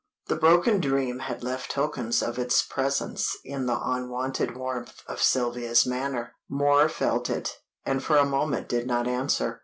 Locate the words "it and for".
7.29-8.17